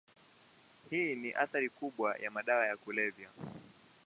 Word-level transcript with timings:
Hii 0.89 1.15
ni 1.15 1.33
athari 1.33 1.69
kubwa 1.69 2.15
ya 2.17 2.31
madawa 2.31 2.67
ya 2.67 2.77
kulevya. 2.77 3.29